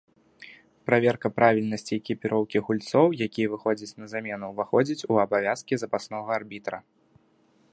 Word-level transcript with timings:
Праверка 0.89 1.29
правільнасці 1.39 1.93
экіпіроўкі 2.01 2.57
гульцоў, 2.69 3.07
якія 3.27 3.47
выходзяць 3.53 3.93
на 4.05 4.09
замену, 4.15 4.45
уваходзіць 4.55 5.05
у 5.13 5.21
абавязкі 5.25 5.75
запаснога 5.83 6.29
арбітра. 6.39 6.77